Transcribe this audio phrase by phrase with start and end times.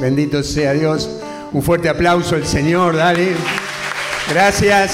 [0.00, 1.10] Bendito sea Dios.
[1.52, 3.34] Un fuerte aplauso al Señor, dale.
[4.30, 4.92] Gracias.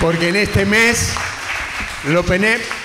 [0.00, 1.12] Porque en este mes,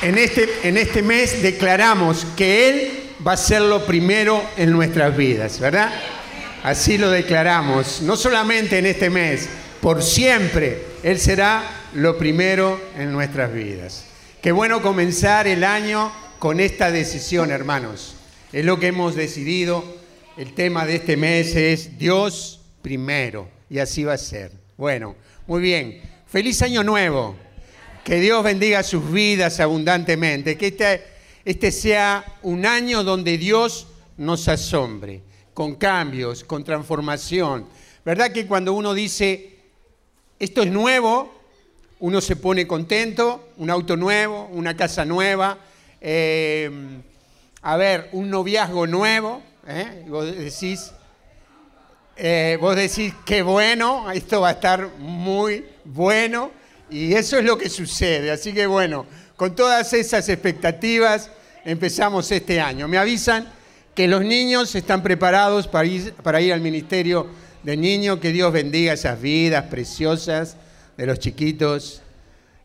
[0.01, 5.15] en este, en este mes declaramos que Él va a ser lo primero en nuestras
[5.15, 5.91] vidas, ¿verdad?
[6.63, 9.47] Así lo declaramos, no solamente en este mes,
[9.79, 14.05] por siempre Él será lo primero en nuestras vidas.
[14.41, 18.16] Qué bueno comenzar el año con esta decisión, hermanos.
[18.53, 19.83] Es lo que hemos decidido.
[20.37, 23.49] El tema de este mes es Dios primero.
[23.69, 24.51] Y así va a ser.
[24.77, 25.15] Bueno,
[25.47, 26.01] muy bien.
[26.27, 27.35] Feliz año nuevo.
[28.05, 30.57] Que Dios bendiga sus vidas abundantemente.
[30.57, 31.03] Que este,
[31.43, 35.21] este sea un año donde Dios nos asombre,
[35.53, 37.67] con cambios, con transformación.
[38.05, 39.57] ¿Verdad que cuando uno dice,
[40.39, 41.37] esto es nuevo,
[41.99, 45.59] uno se pone contento, un auto nuevo, una casa nueva,
[45.99, 46.71] eh,
[47.61, 50.05] a ver, un noviazgo nuevo, ¿eh?
[50.07, 50.91] vos decís,
[52.15, 56.51] eh, vos decís, qué bueno, esto va a estar muy bueno,
[56.89, 58.31] y eso es lo que sucede.
[58.31, 59.05] Así que bueno,
[59.35, 61.29] con todas esas expectativas
[61.65, 62.87] empezamos este año.
[62.87, 63.47] Me avisan
[63.93, 67.27] que los niños están preparados para ir, para ir al Ministerio
[67.63, 70.55] de Niños, que Dios bendiga esas vidas preciosas
[70.95, 72.01] de los chiquitos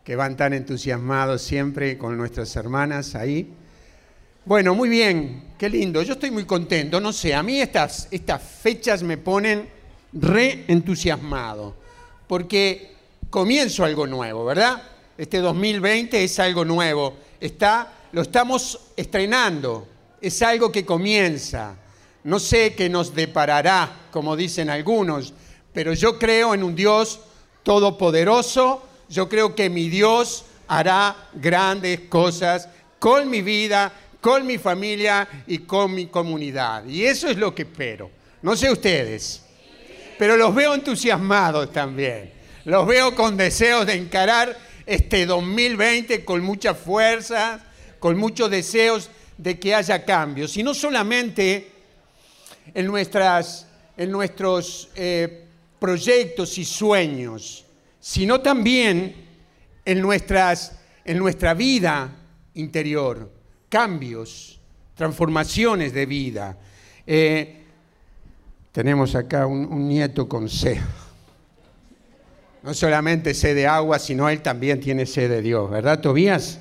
[0.05, 3.53] que van tan entusiasmados siempre con nuestras hermanas ahí.
[4.45, 6.03] Bueno, muy bien, qué lindo.
[6.03, 7.01] Yo estoy muy contento.
[7.01, 9.69] No sé, a mí estas, estas fechas me ponen
[10.13, 11.77] re entusiasmado,
[12.27, 12.97] porque
[13.31, 14.83] comienzo algo nuevo, ¿verdad?
[15.17, 17.15] Este 2020 es algo nuevo.
[17.41, 19.87] Está, lo estamos estrenando,
[20.21, 21.77] es algo que comienza.
[22.25, 25.35] No sé qué nos deparará, como dicen algunos,
[25.73, 27.21] pero yo creo en un Dios
[27.63, 32.69] todopoderoso, yo creo que mi Dios hará grandes cosas
[32.99, 36.87] con mi vida, con mi familia y con mi comunidad.
[36.87, 38.09] Y eso es lo que espero.
[38.41, 39.43] No sé ustedes,
[40.17, 42.33] pero los veo entusiasmados también.
[42.65, 44.57] Los veo con deseos de encarar
[44.87, 47.65] este 2020 con mucha fuerza,
[47.99, 50.57] con muchos deseos de que haya cambios.
[50.57, 51.73] Y no solamente
[52.73, 53.67] en, nuestras,
[53.97, 55.47] en nuestros eh,
[55.81, 57.65] proyectos y sueños,
[57.99, 59.17] sino también
[59.85, 62.17] en, nuestras, en nuestra vida
[62.55, 63.42] interior,
[63.73, 64.61] cambios,
[64.95, 66.59] transformaciones de vida.
[67.07, 67.57] Eh,
[68.71, 70.77] tenemos acá un, nieto con sed.
[72.63, 76.61] No solamente sed de agua, sino él también tiene sed de Dios, ¿verdad, Tobías?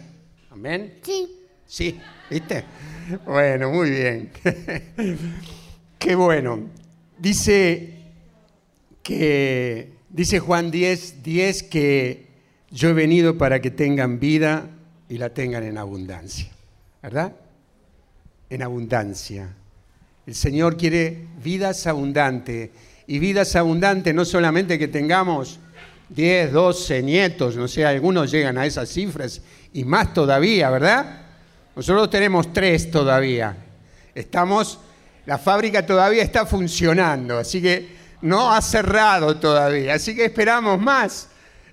[0.51, 0.99] Amén.
[1.01, 1.37] Sí.
[1.65, 1.99] Sí,
[2.29, 2.63] ¿viste?
[3.25, 4.31] Bueno, muy bien.
[5.99, 6.61] Qué bueno.
[7.19, 7.93] Dice
[9.03, 12.27] que dice Juan 10, 10 que
[12.69, 14.69] yo he venido para que tengan vida
[15.09, 16.49] y la tengan en abundancia.
[17.01, 17.33] ¿Verdad?
[18.49, 19.53] En abundancia.
[20.25, 22.69] El Señor quiere vidas abundantes.
[23.07, 25.59] Y vidas abundantes no solamente que tengamos
[26.09, 29.41] 10, 12 nietos, no sé, algunos llegan a esas cifras
[29.73, 31.21] y más todavía, ¿verdad?
[31.75, 33.55] Nosotros tenemos tres todavía.
[34.13, 34.79] Estamos
[35.25, 37.89] la fábrica todavía está funcionando, así que
[38.21, 41.29] no ha cerrado todavía, así que esperamos más,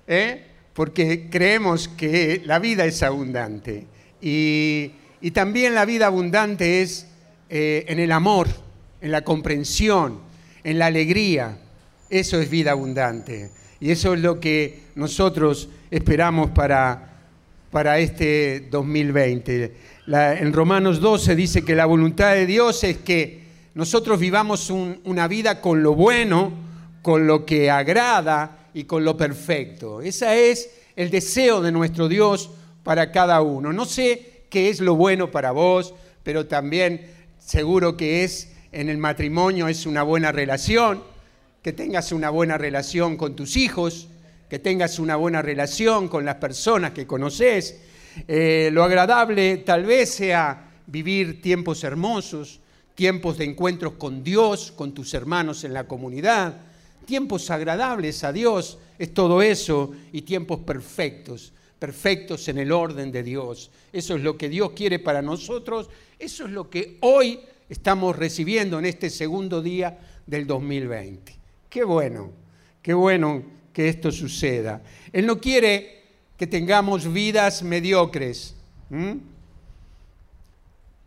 [0.07, 0.45] ¿eh?
[0.73, 3.87] porque creemos que la vida es abundante.
[4.21, 4.91] Y,
[5.31, 7.07] también la vida abundante es
[7.49, 8.47] eh, en el amor,
[9.01, 10.19] en la comprensión,
[10.63, 11.57] en la alegría.
[12.09, 13.51] Eso es vida abundante.
[13.79, 17.21] Y eso es lo que nosotros esperamos para,
[17.71, 19.75] para este 2020.
[20.07, 23.43] en Romanos 12 dice que la voluntad de Dios es que
[23.75, 26.51] nosotros vivamos una vida con lo bueno,
[27.01, 30.01] con lo que agrada y con lo perfecto.
[30.01, 32.49] Ese es el deseo de nuestro Dios
[32.83, 33.71] para cada uno.
[33.71, 35.93] No sé qué es lo bueno para vos,
[36.23, 41.03] pero también seguro que es en el matrimonio es una buena relación,
[41.61, 44.07] que tengas una buena relación con tus hijos,
[44.49, 47.79] que tengas una buena relación con las personas que conoces.
[48.27, 52.59] Eh, lo agradable tal vez sea vivir tiempos hermosos,
[52.95, 56.57] tiempos de encuentros con Dios, con tus hermanos en la comunidad,
[57.05, 63.23] tiempos agradables a Dios, es todo eso, y tiempos perfectos, perfectos en el orden de
[63.23, 63.71] Dios.
[63.91, 65.89] Eso es lo que Dios quiere para nosotros,
[66.19, 67.39] eso es lo que hoy
[67.69, 69.97] estamos recibiendo en este segundo día
[70.27, 71.35] del 2020.
[71.69, 72.31] Qué bueno,
[72.81, 74.81] qué bueno que esto suceda.
[75.13, 76.03] Él no quiere
[76.37, 78.55] que tengamos vidas mediocres,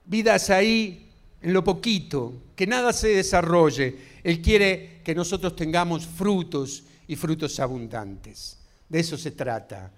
[0.05, 1.11] vidas ahí
[1.43, 3.97] en lo poquito, que nada se desarrolle.
[4.23, 8.59] Él quiere que nosotros tengamos frutos y frutos abundantes.
[8.89, 9.91] De eso se trata.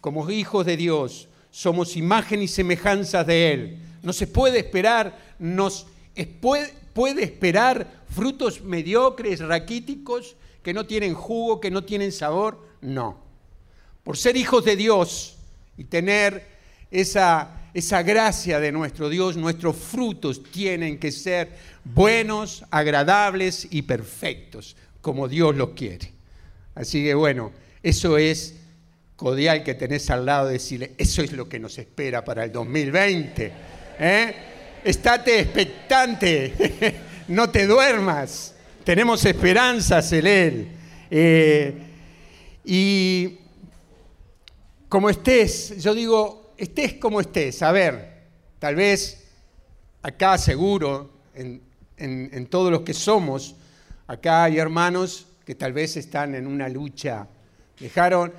[0.00, 3.78] Como hijos de Dios, somos imagen y semejanza de Él.
[4.02, 5.86] No se puede esperar, nos
[6.40, 12.62] puede, puede esperar frutos mediocres, raquíticos, que no tienen jugo, que no tienen sabor?
[12.80, 13.18] No.
[14.04, 15.36] Por ser hijos de Dios
[15.76, 16.46] y tener
[16.90, 24.76] esa, esa gracia de nuestro Dios, nuestros frutos tienen que ser buenos, agradables y perfectos,
[25.00, 26.12] como Dios los quiere.
[26.74, 27.52] Así que bueno,
[27.82, 28.56] eso es
[29.18, 33.52] codial que tenés al lado, decirle, eso es lo que nos espera para el 2020.
[33.98, 34.34] ¿eh?
[34.84, 36.94] Estate expectante,
[37.28, 38.54] no te duermas,
[38.84, 40.68] tenemos esperanzas en Él.
[41.10, 41.74] Eh,
[42.64, 43.38] y
[44.88, 48.22] como estés, yo digo, estés como estés, a ver,
[48.60, 49.26] tal vez
[50.00, 51.60] acá seguro, en,
[51.96, 53.56] en todos los que somos,
[54.06, 57.26] acá hay hermanos que tal vez están en una lucha
[57.80, 58.32] Dejaron,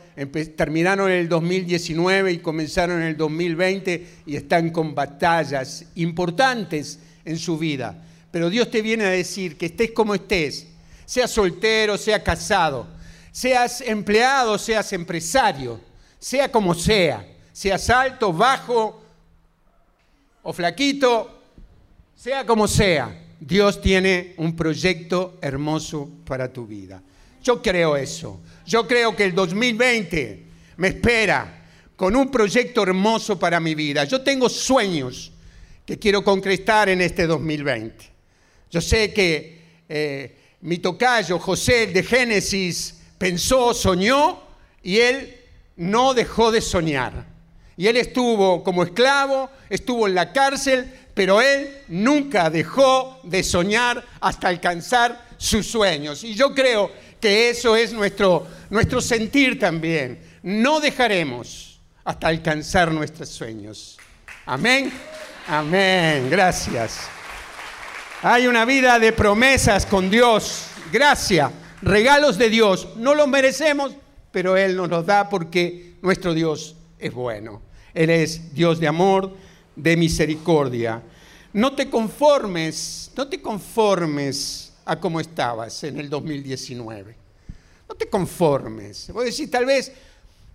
[0.58, 7.38] terminaron en el 2019 y comenzaron en el 2020 y están con batallas importantes en
[7.38, 8.06] su vida.
[8.32, 10.68] Pero Dios te viene a decir que estés como estés,
[11.06, 12.88] seas soltero, sea casado,
[13.32, 15.80] seas empleado, seas empresario,
[16.20, 19.02] sea como sea, seas alto, bajo
[20.44, 21.42] o flaquito,
[22.16, 27.02] sea como sea, Dios tiene un proyecto hermoso para tu vida.
[27.44, 28.42] Yo creo eso.
[28.66, 30.44] Yo creo que el 2020
[30.78, 31.66] me espera
[31.96, 34.04] con un proyecto hermoso para mi vida.
[34.06, 35.32] Yo tengo sueños
[35.86, 38.06] que quiero concretar en este 2020.
[38.72, 39.60] Yo sé que
[39.90, 44.42] eh, mi tocayo José de Génesis pensó, soñó
[44.84, 45.36] y él
[45.78, 47.26] no dejó de soñar.
[47.76, 54.06] Y él estuvo como esclavo, estuvo en la cárcel, pero él nunca dejó de soñar
[54.20, 56.24] hasta alcanzar sus sueños.
[56.24, 60.20] Y yo creo que eso es nuestro, nuestro sentir también.
[60.44, 63.98] No dejaremos hasta alcanzar nuestros sueños.
[64.46, 64.92] Amén.
[65.48, 66.28] Amén.
[66.30, 67.08] Gracias.
[68.22, 70.66] Hay una vida de promesas con Dios.
[70.92, 71.52] Gracia,
[71.82, 72.90] regalos de Dios.
[72.96, 73.94] No los merecemos,
[74.32, 77.62] pero Él nos los da porque nuestro Dios es bueno.
[77.94, 79.36] Él es Dios de amor,
[79.76, 81.02] de misericordia.
[81.54, 87.16] No te conformes, no te conformes a cómo estabas en el 2019.
[87.88, 89.12] No te conformes.
[89.14, 89.92] Voy a decir, tal vez,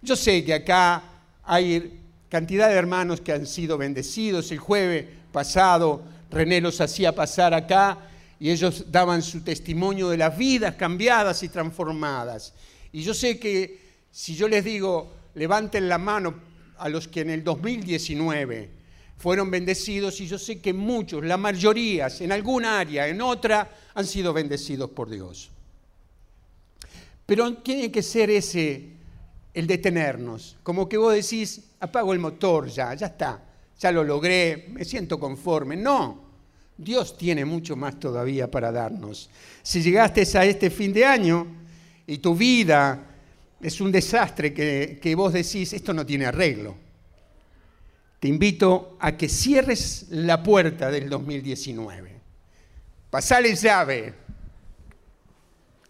[0.02, 1.04] yo sé que acá
[1.44, 4.50] hay cantidad de hermanos que han sido bendecidos.
[4.50, 6.02] El jueves pasado
[6.32, 7.96] René los hacía pasar acá
[8.40, 12.54] y ellos daban su testimonio de las vidas cambiadas y transformadas.
[12.90, 13.78] Y yo sé que
[14.10, 16.34] si yo les digo, levanten la mano
[16.78, 18.68] a los que en el 2019
[19.16, 24.06] fueron bendecidos y yo sé que muchos, la mayoría, en alguna área, en otra, han
[24.06, 25.50] sido bendecidos por Dios.
[27.26, 28.94] Pero tiene que ser ese
[29.54, 33.40] el detenernos, como que vos decís, apago el motor ya, ya está,
[33.78, 35.76] ya lo logré, me siento conforme.
[35.76, 36.24] No,
[36.76, 39.30] Dios tiene mucho más todavía para darnos.
[39.62, 41.46] Si llegaste a este fin de año
[42.04, 43.06] y tu vida
[43.60, 46.74] es un desastre que, que vos decís, esto no tiene arreglo,
[48.24, 52.10] te invito a que cierres la puerta del 2019.
[53.10, 54.14] Pasale llave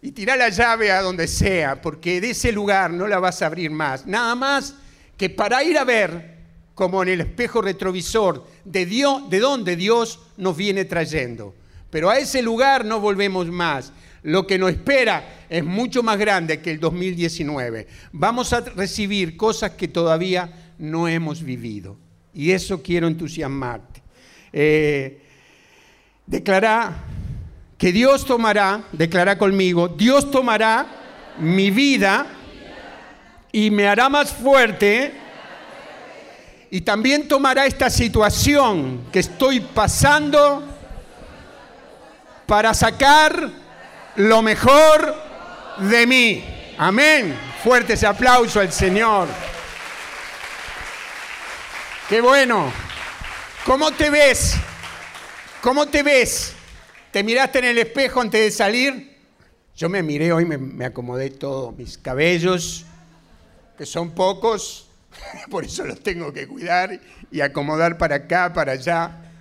[0.03, 3.47] y tirá la llave a donde sea, porque de ese lugar no la vas a
[3.47, 4.05] abrir más.
[4.05, 4.75] Nada más
[5.17, 6.39] que para ir a ver,
[6.75, 11.55] como en el espejo retrovisor, de, Dios, de dónde Dios nos viene trayendo.
[11.89, 13.93] Pero a ese lugar no volvemos más.
[14.25, 17.87] Lo que nos espera es mucho más grande que el 2019.
[18.11, 22.03] Vamos a recibir cosas que todavía no hemos vivido.
[22.35, 24.03] Y eso quiero entusiasmarte.
[24.53, 25.21] Eh,
[26.27, 26.93] declara
[27.79, 30.87] que Dios tomará, declara conmigo, Dios tomará
[31.39, 32.27] mi vida
[33.53, 35.13] y me hará más fuerte
[36.71, 40.63] y también tomará esta situación que estoy pasando
[42.47, 43.51] para sacar
[44.17, 45.15] lo mejor
[45.79, 46.45] de mí.
[46.77, 47.37] Amén.
[47.63, 49.29] Fuerte ese aplauso al Señor.
[52.09, 52.71] Qué bueno.
[53.65, 54.57] ¿Cómo te ves?
[55.63, 56.53] ¿Cómo te ves?
[57.11, 59.19] ¿Te miraste en el espejo antes de salir?
[59.75, 62.85] Yo me miré hoy, me, acomodé todos mis cabellos,
[63.79, 64.87] que son pocos,
[65.51, 69.33] por eso los tengo que cuidar y acomodar para acá, para allá.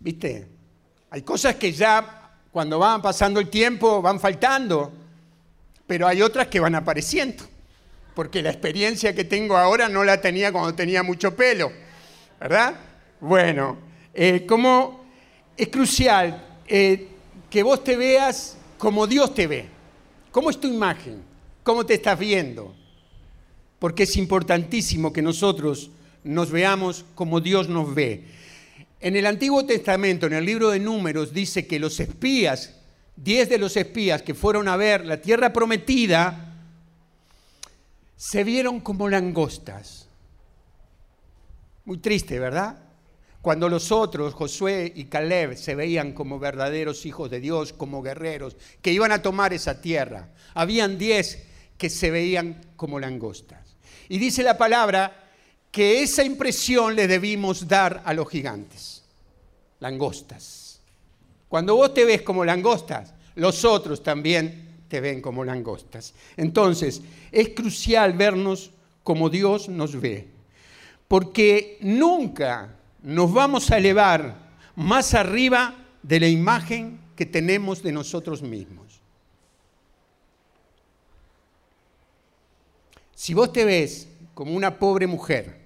[0.00, 0.48] ¿Viste?
[1.10, 4.94] Hay cosas que ya cuando van pasando el tiempo van faltando,
[5.86, 7.44] pero hay otras que van apareciendo
[8.14, 11.72] porque la experiencia que tengo ahora no la tenía cuando tenía mucho pelo,
[12.40, 12.74] ¿verdad?
[13.20, 13.78] Bueno,
[14.12, 14.46] eh,
[15.56, 17.08] es crucial eh,
[17.50, 19.66] que vos te veas como Dios te ve.
[20.30, 21.22] ¿Cómo es tu imagen?
[21.62, 22.74] ¿Cómo te estás viendo?
[23.78, 25.90] Porque es importantísimo que nosotros
[26.22, 28.24] nos veamos como Dios nos ve.
[29.00, 32.74] En el Antiguo Testamento, en el libro de Números, dice que los espías,
[33.16, 36.43] diez de los espías que fueron a ver la tierra prometida,
[38.16, 40.08] se vieron como langostas.
[41.84, 42.78] Muy triste, ¿verdad?
[43.42, 48.56] Cuando los otros, Josué y Caleb, se veían como verdaderos hijos de Dios, como guerreros,
[48.80, 50.30] que iban a tomar esa tierra.
[50.54, 51.44] Habían diez
[51.76, 53.76] que se veían como langostas.
[54.08, 55.30] Y dice la palabra
[55.70, 59.02] que esa impresión le debimos dar a los gigantes,
[59.80, 60.80] langostas.
[61.48, 64.63] Cuando vos te ves como langostas, los otros también
[65.00, 66.14] ven como langostas.
[66.36, 68.70] Entonces, es crucial vernos
[69.02, 70.28] como Dios nos ve,
[71.08, 74.36] porque nunca nos vamos a elevar
[74.76, 79.00] más arriba de la imagen que tenemos de nosotros mismos.
[83.14, 85.60] Si vos te ves como una pobre mujer,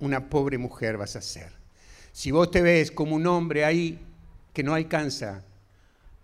[0.00, 1.52] una pobre mujer vas a ser.
[2.12, 3.98] Si vos te ves como un hombre ahí
[4.52, 5.44] que no alcanza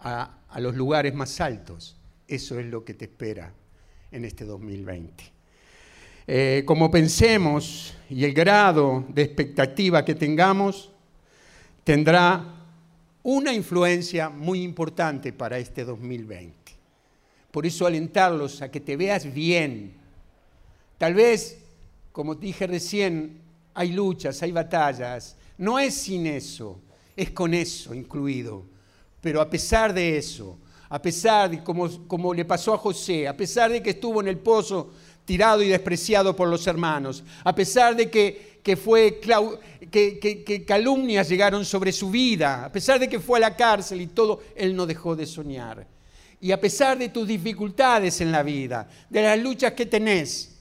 [0.01, 1.97] a los lugares más altos,
[2.29, 3.53] eso es lo que te espera
[4.11, 5.25] en este 2020.
[6.27, 10.91] Eh, como pensemos y el grado de expectativa que tengamos,
[11.83, 12.55] tendrá
[13.23, 16.55] una influencia muy importante para este 2020.
[17.51, 19.95] Por eso alentarlos a que te veas bien.
[20.99, 21.59] Tal vez,
[22.11, 23.41] como dije recién,
[23.75, 25.37] hay luchas, hay batallas.
[25.59, 26.81] No es sin eso,
[27.17, 28.65] es con eso incluido.
[29.21, 33.71] Pero a pesar de eso, a pesar de como, le pasó a José, a pesar
[33.71, 34.91] de que estuvo en el pozo
[35.25, 39.21] tirado y despreciado por los hermanos, a pesar de que, que fue,
[39.91, 44.01] que, que, calumnias llegaron sobre su vida, a pesar de que fue a la cárcel
[44.01, 45.87] y todo, él no dejó de soñar.
[46.41, 50.55] Y a pesar de tus dificultades en la vida, de las luchas que tenés,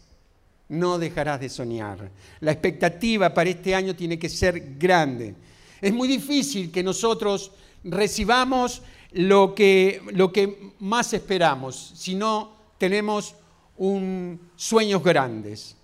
[0.70, 2.10] no dejarás de soñar.
[2.40, 5.36] La expectativa para este año tiene que ser grande.
[5.82, 7.52] Es muy difícil que nosotros
[7.84, 8.82] recibamos
[9.14, 13.36] lo que, lo que más esperamos, si no tenemos
[13.78, 15.76] un, sueños grandes.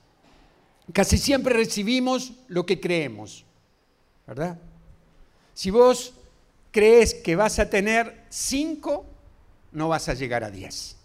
[0.91, 3.45] Casi siempre recibimos lo que creemos,
[4.25, 4.59] ¿verdad?
[5.53, 6.13] Si vos
[6.71, 9.05] crees que vas a tener cinco,
[9.71, 10.95] no vas a llegar a diez.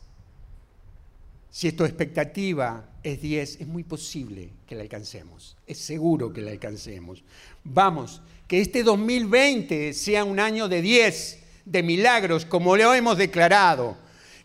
[1.50, 5.57] Si tu expectativa es diez, es muy posible que la alcancemos.
[5.66, 7.23] Es seguro que la alcancemos.
[7.62, 13.97] Vamos, que este 2020 sea un año de diez, de milagros, como lo hemos declarado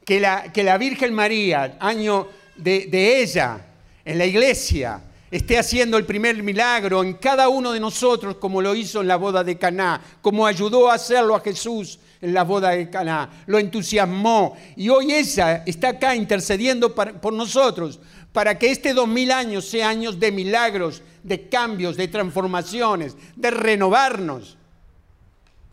[0.06, 3.66] que la, que la Virgen María, año de, ella,
[4.04, 8.74] en la iglesia, esté haciendo el primer milagro en cada uno de nosotros, como lo
[8.74, 12.72] hizo en la boda de Caná, como ayudó a hacerlo a Jesús en la boda
[12.72, 18.00] de Caná, lo entusiasmó y hoy ella está acá intercediendo por nosotros
[18.34, 24.58] para que este 2000 años sea años de milagros, de cambios, de transformaciones, de renovarnos.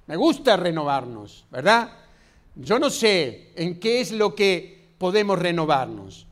[0.06, 1.90] Me gusta renovarnos, ¿verdad?
[2.54, 6.26] Yo no sé en qué es lo que podemos renovarnos,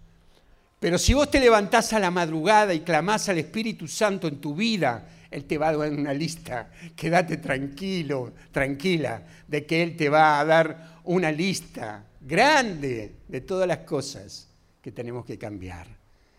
[0.84, 4.54] pero si vos te levantás a la madrugada y clamás al Espíritu Santo en tu
[4.54, 6.70] vida, Él te va a dar una lista.
[6.96, 13.66] Quédate tranquilo, tranquila, de que Él te va a dar una lista grande de todas
[13.66, 14.46] las cosas
[14.82, 15.86] que tenemos que cambiar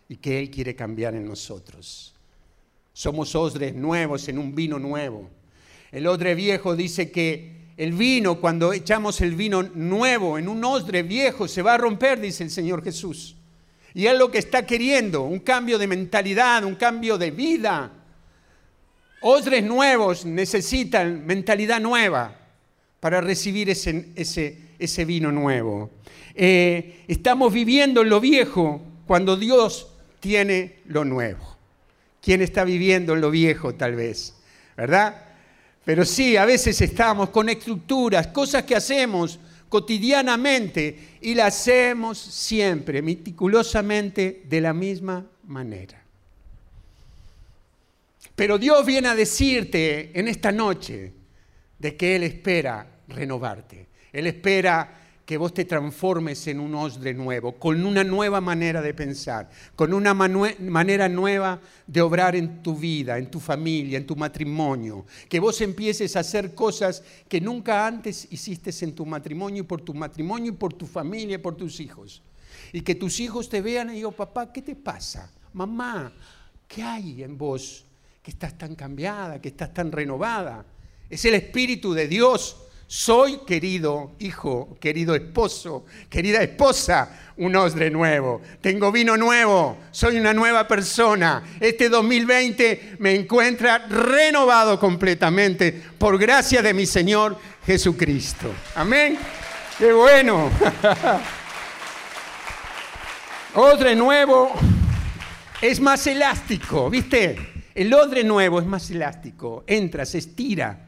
[0.08, 2.14] y que Él quiere cambiar en nosotros.
[2.94, 5.28] Somos odres nuevos en un vino nuevo.
[5.96, 11.04] El odre viejo dice que el vino, cuando echamos el vino nuevo en un odre
[11.04, 13.38] viejo, se va a romper, dice el Señor Jesús.
[13.94, 17.94] Y es lo que está queriendo, un cambio de mentalidad, un cambio de vida.
[19.22, 22.42] Odres nuevos necesitan mentalidad nueva
[23.00, 25.92] para recibir ese, ese, ese vino nuevo.
[26.34, 29.88] Eh, estamos viviendo en lo viejo cuando Dios
[30.20, 31.56] tiene lo nuevo.
[32.22, 34.36] ¿Quién está viviendo en lo viejo tal vez?
[34.76, 35.25] ¿Verdad?
[35.86, 39.40] Pero sí, a veces estamos con estructuras, cosas que hacemos
[39.70, 46.02] cotidianamente y las hacemos siempre, meticulosamente, de la misma manera.
[48.36, 51.14] Pero Dios viene a decirte en esta noche
[51.78, 53.88] de que Él espera renovarte.
[54.12, 58.94] Él espera que vos te transformes en un osde nuevo, con una nueva manera de
[58.94, 64.16] pensar, con una manera nueva de obrar en tu vida, en tu familia, en tu
[64.16, 69.66] matrimonio, que vos empieces a hacer cosas que nunca antes hiciste en tu matrimonio y
[69.66, 72.22] por tu matrimonio y por tu familia y por tus hijos.
[72.72, 75.32] Y que tus hijos te vean y digan, papá, ¿qué te pasa?
[75.54, 76.14] Mamá,
[76.68, 77.84] ¿qué hay en vos
[78.22, 80.66] que estás tan cambiada, que estás tan renovada?
[81.10, 88.42] Es el Espíritu de Dios Soy, querido hijo, querido esposo, querida esposa, un odre nuevo.
[88.62, 91.44] Tengo vino nuevo, soy una nueva persona.
[91.60, 98.54] Este 2020 me encuentra renovado completamente por gracia de mi Señor Jesucristo.
[98.76, 99.18] Amén.
[99.80, 100.52] Qué bueno.
[103.56, 104.52] odre nuevo
[105.60, 107.64] es más elástico, ¿viste?
[107.74, 110.86] El odre nuevo es más elástico, entra, se estira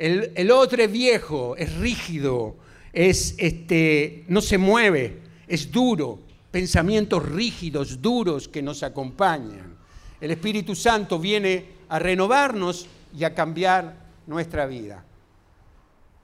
[0.00, 2.56] el, otro es viejo, es rígido,
[2.90, 9.76] es, este, no se mueve, es duro, pensamientos rígidos, duros que nos acompañan.
[10.18, 13.94] El Espíritu Santo viene a renovarnos y a cambiar
[14.26, 15.04] nuestra vida.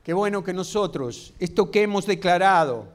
[0.02, 2.88] Qué bueno que nosotros, esto que hemos declarado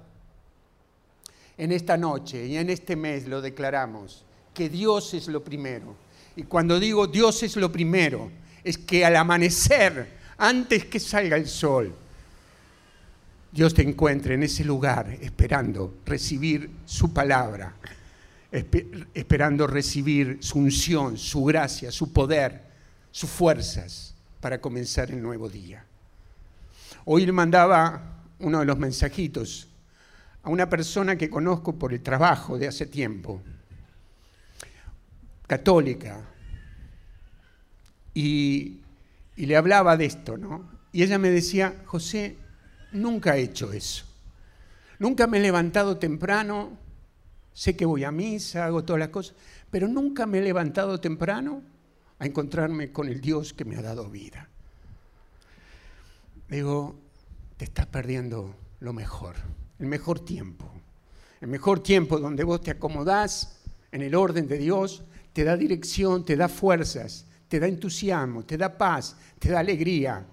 [1.59, 5.95] en esta noche y en este mes lo declaramos, que Dios es lo primero.
[6.35, 8.31] Y cuando digo Dios es lo primero,
[8.63, 11.93] es que al amanecer antes que salga el sol,
[13.51, 17.75] Dios te encuentre en ese lugar esperando recibir su palabra,
[19.13, 22.59] esperando recibir su unción, su gracia, su poder,
[23.11, 25.85] sus fuerzas para comenzar el nuevo día.
[27.05, 29.67] Hoy le mandaba uno de los mensajitos
[30.41, 33.43] a una persona que conozco por el trabajo de hace tiempo,
[35.45, 36.19] católica,
[38.15, 38.81] y
[39.35, 40.69] y le hablaba de esto, ¿no?
[40.91, 42.37] Y ella me decía, José,
[42.91, 44.05] nunca he hecho eso.
[44.99, 46.77] Nunca me he levantado temprano,
[47.53, 49.35] sé que voy a misa, hago todas las cosas,
[49.69, 51.63] pero nunca me he levantado temprano
[52.19, 54.47] a encontrarme con el Dios que me ha dado vida.
[56.49, 56.99] Digo,
[57.57, 59.35] te estás perdiendo lo mejor,
[59.79, 60.71] el mejor tiempo.
[61.39, 63.61] El mejor tiempo donde vos te acomodás
[63.91, 68.57] en el orden de Dios, te da dirección, te da fuerzas te da entusiasmo, te
[68.57, 70.25] da paz, te da alegría.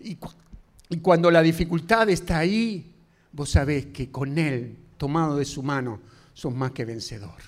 [0.00, 0.16] Y,
[1.02, 2.94] cuando la dificultad está ahí,
[3.30, 6.00] vos sabés que con Él, tomado de su mano,
[6.32, 7.42] sos más que vencedor.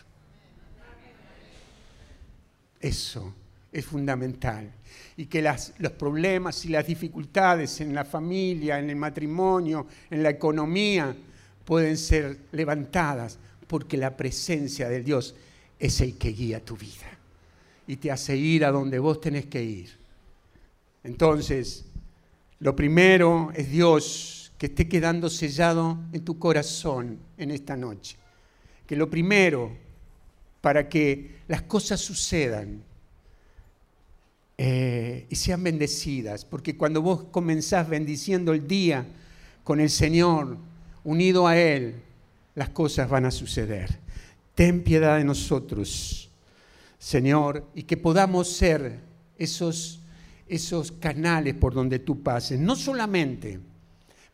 [2.79, 3.33] Eso
[3.73, 4.71] es fundamental.
[5.16, 10.29] Y que los problemas y las dificultades en la familia, en el matrimonio, en la
[10.29, 11.16] economía,
[11.64, 15.35] pueden ser levantadas porque la presencia de Dios
[15.79, 17.17] es el que guía tu vida
[17.88, 19.90] y te hace ir a donde vos tenés que ir.
[21.03, 21.87] Entonces,
[22.61, 28.18] lo primero es Dios que esté quedando sellado en tu corazón en esta noche.
[28.87, 29.74] Que lo primero,
[30.61, 32.83] para que las cosas sucedan
[34.59, 39.07] eh, y sean bendecidas, porque cuando vos comenzás bendiciendo el día
[39.64, 40.59] con el Señor,
[41.05, 42.03] unido a Él,
[42.55, 43.98] las cosas van a suceder.
[44.55, 46.28] Ten piedad de nosotros
[46.98, 49.00] Señor, y que podamos ser
[49.38, 50.00] esos,
[50.48, 53.61] esos canales por donde tú pases, no solamente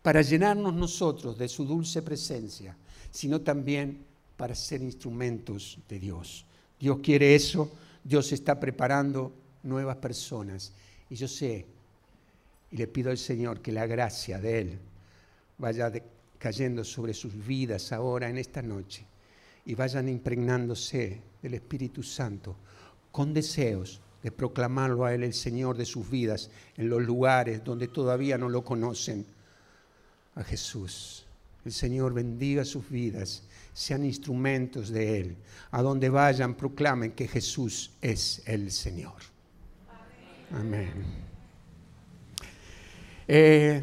[0.01, 2.77] para llenarnos nosotros de su dulce presencia,
[3.11, 4.05] sino también
[4.37, 6.47] para ser instrumentos de Dios.
[6.81, 7.71] Dios quiere eso,
[8.03, 10.73] Dios está preparando nuevas personas.
[11.11, 11.67] Y yo sé,
[12.71, 14.79] y le pido al Señor que la gracia de Él
[15.59, 15.93] vaya
[16.39, 19.07] cayendo sobre sus vidas ahora en esta noche
[19.67, 22.57] y vayan impregnándose del Espíritu Santo
[23.11, 27.89] con deseos de proclamarlo a Él el Señor de sus vidas en los lugares donde
[27.89, 29.27] todavía no lo conocen,
[30.35, 31.27] a Jesús.
[31.65, 35.37] El Señor bendiga sus vidas, sean instrumentos de Él.
[35.71, 39.23] A donde vayan, proclamen que Jesús es el Señor.
[40.53, 40.93] Amén.
[43.27, 43.83] Eh,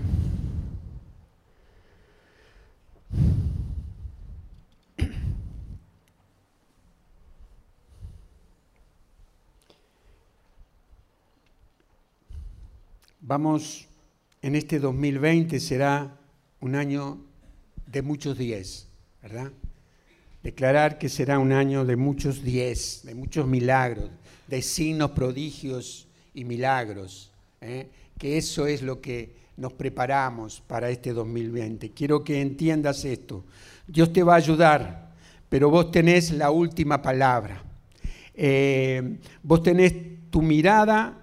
[13.24, 13.88] Vamos,
[14.42, 16.18] en este 2020 será
[16.60, 17.20] un año
[17.86, 18.88] de muchos diez,
[19.22, 19.52] ¿verdad?
[20.42, 24.10] Declarar que será un año de muchos diez, de muchos milagros,
[24.48, 27.32] de signos, prodigios y milagros.
[27.62, 27.90] ¿eh?
[28.18, 31.92] Que eso es lo que nos preparamos para este 2020.
[31.92, 33.44] Quiero que entiendas esto.
[33.86, 35.12] Dios te va a ayudar,
[35.48, 37.64] pero vos tenés la última palabra.
[38.34, 39.94] Eh, vos tenés
[40.32, 41.21] tu mirada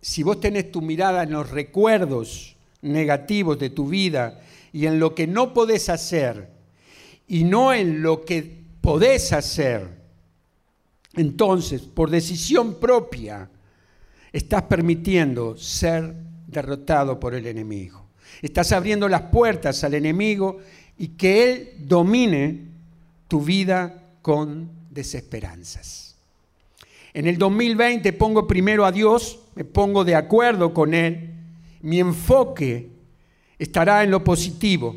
[0.00, 4.40] si vos tenés tu mirada en los recuerdos negativos de tu vida
[4.72, 6.50] y en lo que no podés hacer
[7.26, 9.98] y no en lo que podés hacer,
[11.14, 13.50] entonces, por decisión propia,
[14.32, 16.14] estás permitiendo ser
[16.46, 18.06] derrotado por el enemigo.
[18.40, 20.58] Estás abriendo las puertas al enemigo
[20.96, 22.66] y que él domine
[23.26, 26.16] tu vida con desesperanzas.
[27.14, 31.34] En el 2020 pongo primero a Dios, me pongo de acuerdo con Él,
[31.80, 32.90] mi enfoque
[33.58, 34.94] estará en lo positivo.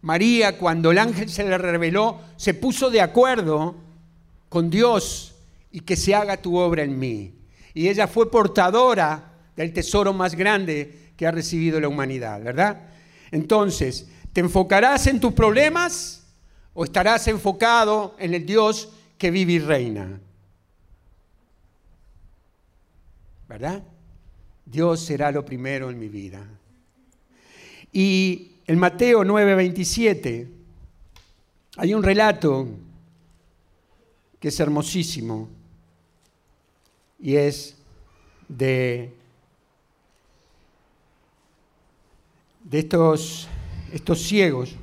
[0.00, 3.74] María, cuando el ángel se le reveló, se puso de acuerdo
[4.48, 5.34] con Dios
[5.70, 7.34] y que se haga tu obra en mí.
[7.74, 12.88] Y ella fue portadora del tesoro más grande que ha recibido la humanidad, ¿verdad?
[13.30, 16.24] Entonces, ¿te enfocarás en tus problemas
[16.72, 20.18] o estarás enfocado en el Dios que vive y reina?
[23.52, 23.82] ¿Verdad?
[24.64, 26.42] Dios será lo primero en mi vida.
[27.92, 30.48] Y en Mateo 9:27
[31.76, 32.66] hay un relato
[34.40, 35.50] que es hermosísimo
[37.20, 37.76] y es
[38.48, 39.12] de,
[42.64, 43.48] de estos,
[43.92, 44.74] estos ciegos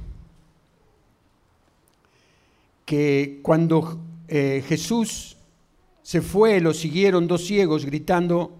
[2.85, 5.37] que cuando eh, Jesús
[6.09, 8.58] se fue, lo siguieron dos ciegos gritando,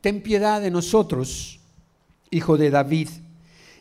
[0.00, 1.60] ten piedad de nosotros,
[2.30, 3.08] hijo de David.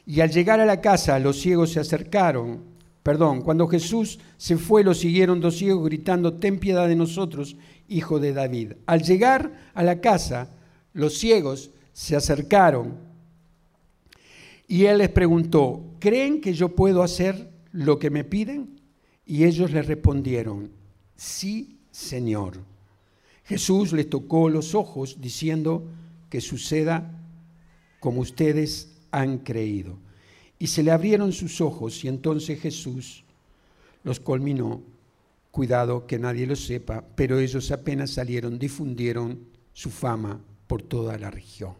[0.06, 2.64] Y al llegar a la casa, los ciegos se acercaron.
[3.04, 7.56] Perdón, cuando Jesús se fue, lo siguieron dos ciegos gritando, ten piedad de nosotros,
[7.88, 8.74] hijo de David.
[8.86, 10.50] Al llegar a la casa,
[10.94, 13.08] los ciegos se acercaron
[14.68, 18.82] y él les preguntó, ¿creen que yo puedo hacer lo que me piden?
[19.26, 20.70] Y ellos le respondieron,
[21.16, 22.58] sí, Señor.
[23.46, 25.88] Jesús les tocó los ojos diciendo
[26.30, 27.12] que suceda
[28.00, 29.98] como ustedes han creído.
[30.60, 33.24] Y se le abrieron sus ojos y entonces Jesús
[34.04, 34.82] los culminó.
[35.52, 39.40] Cuidado que nadie lo sepa, pero ellos apenas salieron, difundieron
[39.74, 41.74] su fama por toda la región.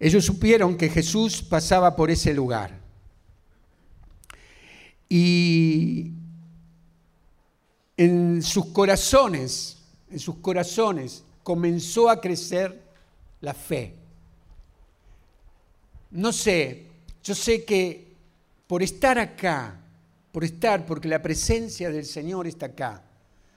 [0.00, 2.78] Ellos supieron que Jesús pasaba por ese lugar.
[5.08, 6.12] Y
[7.96, 9.78] en sus corazones,
[10.10, 12.78] en sus corazones comenzó a crecer
[13.40, 13.94] la fe.
[16.10, 16.84] No sé,
[17.24, 18.12] yo sé que
[18.66, 19.80] por estar acá,
[20.30, 23.02] por estar, porque la presencia del Señor está acá,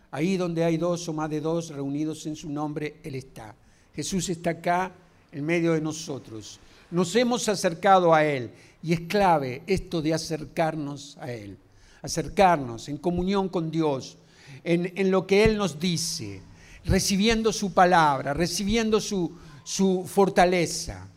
[0.10, 3.54] ahí donde hay dos o más de dos reunidos en su nombre, Él está.
[3.94, 4.94] Jesús está acá
[5.30, 6.62] en medio de nosotros.
[6.92, 8.52] Nos hemos acercado a Él
[8.82, 11.58] y es clave esto de acercarnos a Él,
[12.02, 14.18] acercarnos en comunión con Dios,
[14.64, 16.42] en, en lo que Él nos dice,
[16.86, 19.32] recibiendo su palabra, recibiendo su,
[19.64, 21.08] su fortaleza.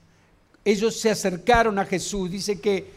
[0.65, 2.31] Ellos se acercaron a Jesús.
[2.31, 2.91] Dice que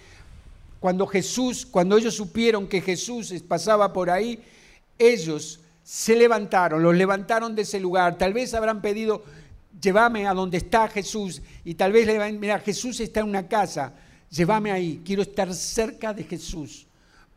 [0.80, 4.40] cuando Jesús, cuando ellos supieron que Jesús pasaba por ahí,
[4.98, 8.18] ellos se levantaron, los levantaron de ese lugar.
[8.18, 9.24] Tal vez habrán pedido,
[9.82, 11.42] llévame a donde está Jesús.
[11.64, 13.94] Y tal vez le mira, Jesús está en una casa,
[14.30, 15.02] llévame ahí.
[15.06, 16.88] Quiero estar cerca de Jesús.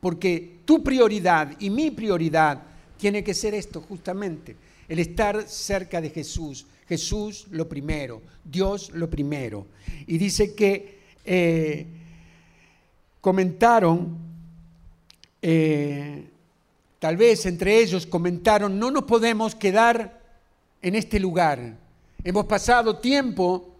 [0.00, 2.62] Porque tu prioridad y mi prioridad
[2.96, 4.56] tiene que ser esto justamente,
[4.90, 9.68] el estar cerca de Jesús, Jesús lo primero, Dios lo primero.
[10.08, 11.86] Y dice que eh,
[13.20, 14.18] comentaron,
[15.40, 16.24] eh,
[16.98, 20.20] tal vez entre ellos comentaron, no nos podemos quedar
[20.82, 21.76] en este lugar.
[22.24, 23.72] Hemos pasado tiempo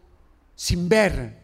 [0.55, 1.39] sin ver,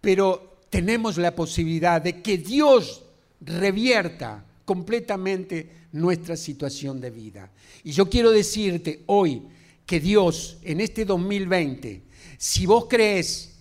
[0.00, 3.02] pero tenemos la posibilidad de que Dios
[3.40, 7.50] revierta completamente nuestra situación de vida.
[7.82, 9.42] Y yo quiero decirte hoy,
[9.86, 12.02] que Dios en este 2020,
[12.36, 13.54] si vos crees,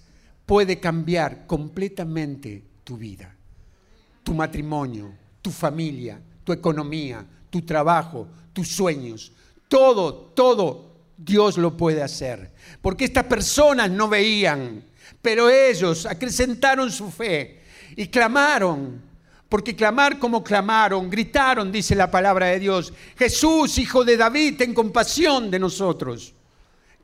[0.46, 3.34] puede cambiar completamente tu vida,
[4.24, 9.32] tu matrimonio, tu familia, tu economía, tu trabajo, tus sueños.
[9.68, 12.52] Todo, todo Dios lo puede hacer.
[12.82, 14.84] Porque estas personas no veían,
[15.22, 17.62] pero ellos acrecentaron su fe
[17.96, 19.02] y clamaron
[19.56, 24.74] porque clamar como clamaron, gritaron, dice la palabra de Dios, Jesús, hijo de David, ten
[24.74, 26.34] compasión de nosotros.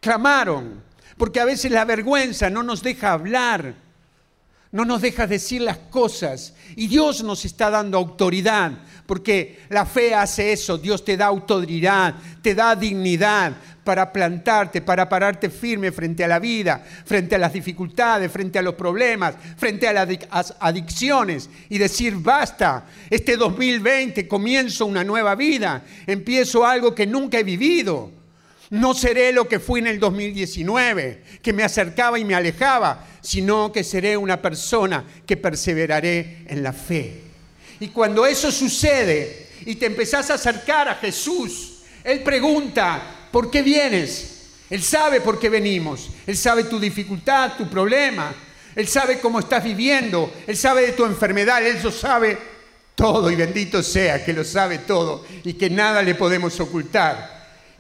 [0.02, 0.84] Clamaron,
[1.16, 3.74] porque a veces la vergüenza no nos deja hablar,
[4.72, 6.54] no nos deja decir las cosas.
[6.76, 8.72] Y Dios nos está dando autoridad,
[9.06, 13.54] porque la fe hace eso, Dios te da autoridad, te da dignidad,
[13.84, 18.62] para plantarte, para pararte firme frente a la vida, frente a las dificultades, frente a
[18.62, 25.84] los problemas, frente a las adicciones y decir, basta, este 2020 comienzo una nueva vida,
[26.06, 28.21] empiezo algo que nunca he vivido.
[28.72, 33.70] No seré lo que fui en el 2019, que me acercaba y me alejaba, sino
[33.72, 37.22] que seré una persona que perseveraré en la fe.
[37.82, 43.62] Y cuando eso sucede y te empezás a acercar a Jesús, Él pregunta, ¿por qué
[43.62, 44.54] vienes?
[44.70, 46.10] Él sabe por qué venimos.
[46.26, 48.34] Él sabe tu dificultad, tu problema.
[48.74, 50.32] Él sabe cómo estás viviendo.
[50.48, 51.66] Él sabe de tu enfermedad.
[51.68, 52.38] Él lo sabe
[52.96, 57.31] todo y bendito sea que lo sabe todo y que nada le podemos ocultar.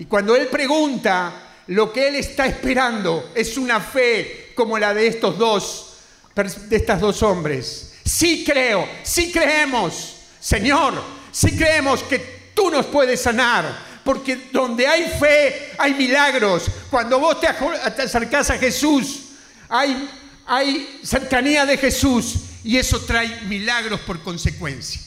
[0.01, 1.31] Y cuando Él pregunta,
[1.67, 5.93] lo que Él está esperando es una fe como la de estos dos,
[6.33, 7.93] de estas dos hombres.
[8.03, 10.99] Sí creo, sí creemos, Señor,
[11.31, 13.91] sí creemos que tú nos puedes sanar.
[14.03, 16.63] Porque donde hay fe hay milagros.
[16.89, 19.25] Cuando vos te acercás a Jesús,
[19.69, 20.09] hay,
[20.47, 24.99] hay cercanía de Jesús y eso trae milagros por consecuencia.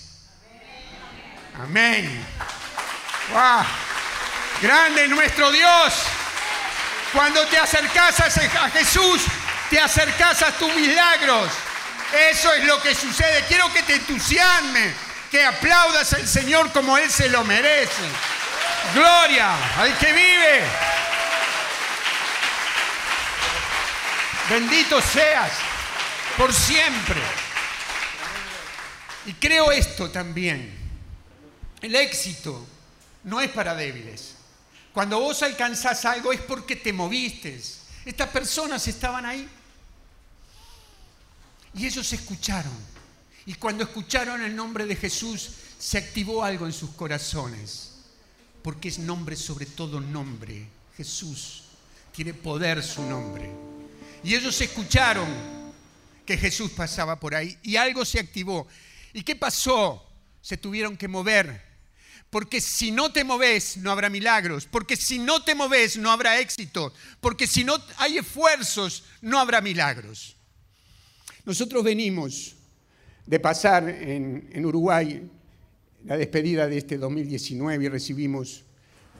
[1.58, 2.24] Amén.
[3.32, 3.93] ¡Wow!
[4.64, 5.92] Grande nuestro Dios.
[7.12, 9.20] Cuando te acercas a Jesús,
[9.68, 11.50] te acercas a tus milagros.
[12.30, 13.44] Eso es lo que sucede.
[13.46, 14.90] Quiero que te entusiasme,
[15.30, 18.04] que aplaudas al Señor como Él se lo merece.
[18.94, 20.62] Gloria al que vive.
[24.48, 25.52] Bendito seas
[26.38, 27.20] por siempre.
[29.26, 30.74] Y creo esto también.
[31.82, 32.66] El éxito
[33.24, 34.33] no es para débiles.
[34.94, 37.60] Cuando vos alcanzás algo es porque te moviste.
[38.04, 39.48] Estas personas estaban ahí.
[41.74, 42.72] Y ellos escucharon.
[43.44, 47.90] Y cuando escucharon el nombre de Jesús, se activó algo en sus corazones.
[48.62, 50.68] Porque es nombre sobre todo nombre.
[50.96, 51.64] Jesús.
[52.12, 53.50] Tiene poder su nombre.
[54.22, 55.26] Y ellos escucharon
[56.24, 57.58] que Jesús pasaba por ahí.
[57.64, 58.68] Y algo se activó.
[59.12, 60.08] ¿Y qué pasó?
[60.40, 61.73] Se tuvieron que mover
[62.34, 64.66] porque si no te moves, no habrá milagros.
[64.68, 66.92] Porque si no te moves, no habrá éxito.
[67.20, 70.36] Porque si no hay esfuerzos, no habrá milagros.
[71.44, 72.56] Nosotros venimos
[73.24, 75.30] de pasar en, Uruguay
[76.04, 78.64] la despedida de este 2019 y recibimos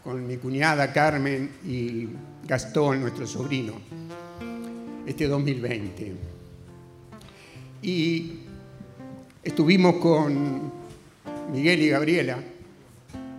[0.02, 2.08] con mi cuñada Carmen y
[2.48, 3.74] Gastón, nuestro sobrino,
[5.06, 6.12] este 2020.
[7.80, 8.38] Y
[9.40, 10.72] estuvimos con
[11.52, 12.42] Miguel y Gabriela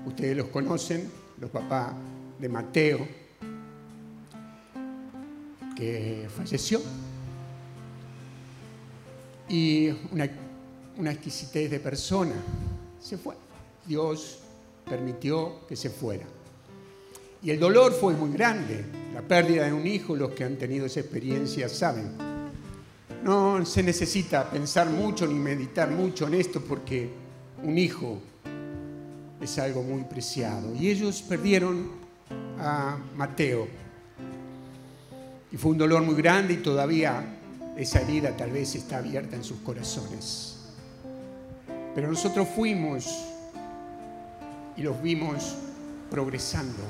[0.06, 1.94] Ustedes los conocen, los papás
[2.40, 3.08] de Mateo,
[5.76, 6.82] que falleció.
[9.50, 10.30] Y una,
[10.98, 12.34] una exquisitez de persona
[13.00, 13.36] se fue.
[13.86, 14.40] Dios
[14.88, 16.26] permitió que se fuera.
[17.44, 18.86] Y el dolor fue muy grande.
[19.14, 22.12] La pérdida de un hijo, los que han tenido esa experiencia saben.
[23.24, 27.10] No se necesita pensar mucho ni meditar mucho en esto porque
[27.64, 28.20] un hijo
[29.42, 30.74] es algo muy preciado.
[30.76, 31.90] Y ellos perdieron
[32.60, 33.68] a Mateo.
[35.52, 37.24] Y fue un dolor muy grande y todavía
[37.78, 40.58] esa herida tal vez está abierta en sus corazones.
[41.94, 43.08] Pero nosotros fuimos
[44.76, 45.56] y los vimos
[46.10, 46.84] progresando.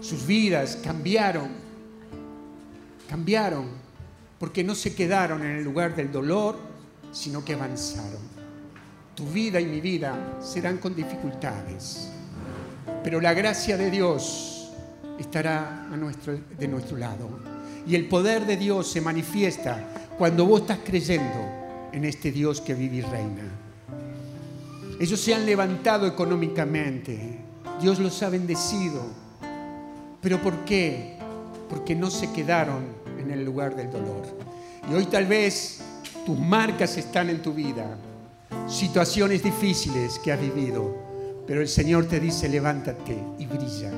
[0.00, 1.48] Sus vidas cambiaron,
[3.08, 3.66] cambiaron,
[4.38, 6.56] porque no se quedaron en el lugar del dolor,
[7.12, 8.35] sino que avanzaron
[9.16, 12.10] tu vida y mi vida serán con dificultades,
[13.02, 14.70] pero la gracia de Dios
[15.18, 17.26] estará a nuestro, de nuestro lado.
[17.86, 22.74] Y el poder de Dios se manifiesta cuando vos estás creyendo en este Dios que
[22.74, 23.44] vive y reina.
[25.00, 27.38] Ellos se han levantado económicamente,
[27.80, 29.02] Dios los ha bendecido.
[30.20, 31.16] ¿Pero por qué?
[31.70, 32.84] Porque no se quedaron
[33.18, 34.26] en el lugar del dolor.
[34.90, 35.80] Y hoy tal vez
[36.26, 37.96] tus marcas están en tu vida,
[38.68, 40.94] situaciones difíciles que has vivido,
[41.46, 43.90] pero el Señor te dice, levántate y brilla,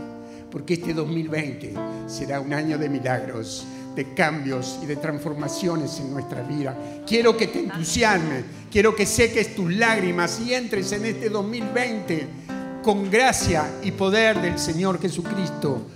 [0.51, 1.75] porque este 2020
[2.07, 6.77] será un año de milagros, de cambios y de transformaciones en nuestra vida.
[7.07, 12.29] Quiero que te entusiasme, quiero que seques tus lágrimas y entres en este 2020
[12.83, 15.87] con gracia y poder del Señor Jesucristo.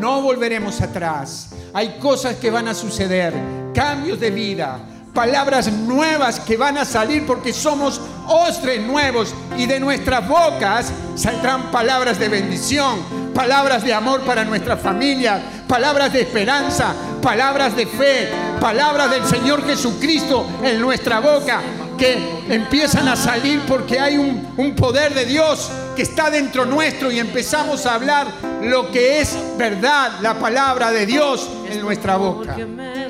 [0.00, 1.50] No volveremos atrás.
[1.72, 3.32] Hay cosas que van a suceder,
[3.72, 9.80] cambios de vida, palabras nuevas que van a salir porque somos ostres nuevos y de
[9.80, 13.00] nuestras bocas saldrán palabras de bendición,
[13.34, 18.28] palabras de amor para nuestra familia, palabras de esperanza, palabras de fe,
[18.60, 21.62] palabras del Señor Jesucristo en nuestra boca
[21.96, 27.10] que empiezan a salir porque hay un, un, poder de Dios que está dentro nuestro
[27.10, 28.26] y empezamos a hablar
[28.60, 32.54] lo que es verdad, la palabra de Dios en nuestra boca.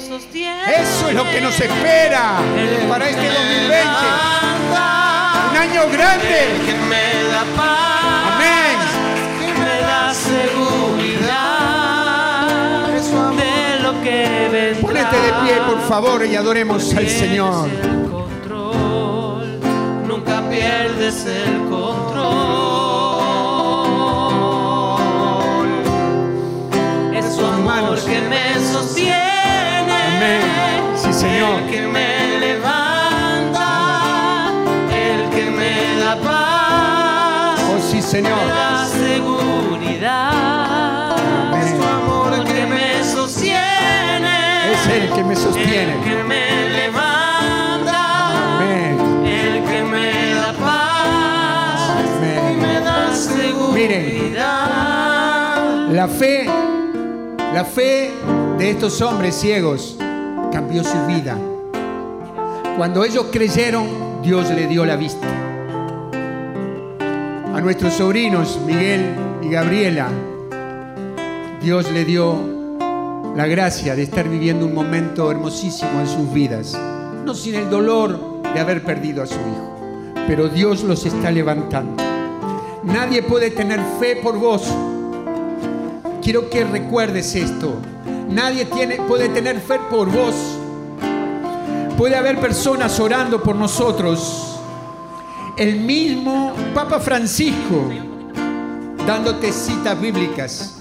[0.08, 2.38] Eso es lo que nos espera
[2.88, 3.76] para este 2020.
[5.50, 6.46] Un año grande.
[8.32, 8.78] Amén.
[9.58, 11.26] me da seguridad
[13.36, 14.80] de lo que vendrá.
[14.80, 17.68] Ponete de pie, por favor, y adoremos al Señor.
[20.06, 22.46] nunca pierdes el control.
[27.12, 29.25] Es su amor que me sostiene.
[31.16, 31.60] Señor.
[31.60, 33.68] El que me levanta,
[34.90, 37.60] el que me da paz.
[37.70, 38.36] Oh, sí, Señor.
[38.36, 40.36] Me da seguridad.
[41.62, 43.56] Es tu amor que me sostiene.
[45.26, 45.94] me sostiene.
[45.94, 48.56] El que me levanta.
[48.56, 49.24] Amén.
[49.24, 51.90] El que me da paz.
[51.90, 52.52] Amén.
[52.52, 54.46] Y me da seguridad.
[55.90, 56.46] La fe,
[57.54, 58.12] la fe
[58.58, 59.96] de estos hombres ciegos
[60.52, 61.36] cambió su vida.
[62.76, 65.26] Cuando ellos creyeron, Dios le dio la vista.
[67.54, 70.08] A nuestros sobrinos, Miguel y Gabriela,
[71.62, 72.56] Dios le dio
[73.34, 76.78] la gracia de estar viviendo un momento hermosísimo en sus vidas.
[77.24, 82.02] No sin el dolor de haber perdido a su hijo, pero Dios los está levantando.
[82.82, 84.62] Nadie puede tener fe por vos.
[86.22, 87.74] Quiero que recuerdes esto.
[88.28, 90.34] Nadie tiene, puede tener fe por vos.
[91.96, 94.58] Puede haber personas orando por nosotros.
[95.56, 97.90] El mismo Papa Francisco
[99.06, 100.74] dándote citas bíblicas.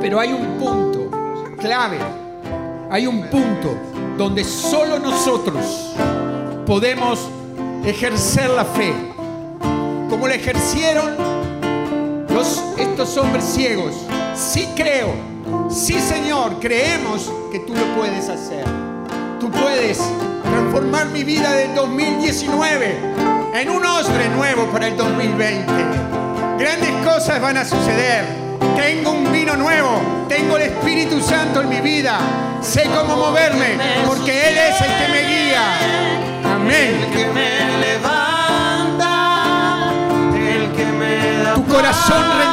[0.00, 1.10] Pero hay un punto
[1.58, 1.98] clave.
[2.90, 3.76] Hay un punto
[4.18, 5.94] donde solo nosotros
[6.66, 7.30] podemos
[7.84, 8.92] ejercer la fe.
[10.10, 11.14] Como la ejercieron
[12.28, 13.94] los, estos hombres ciegos.
[14.34, 15.29] Sí creo,
[15.70, 18.64] sí Señor, creemos que tú lo puedes hacer.
[19.38, 19.98] Tú puedes
[20.42, 22.98] transformar mi vida del 2019
[23.54, 25.72] en un ostre nuevo para el 2020.
[26.58, 28.24] Grandes cosas van a suceder.
[28.76, 32.18] Tengo un vino nuevo, tengo el Espíritu Santo en mi vida.
[32.60, 35.78] Sé cómo moverme porque Él es el que me guía.
[36.44, 37.00] Amén.
[37.02, 39.04] El que me levanta.
[40.34, 42.50] El que me da Tu corazón paz.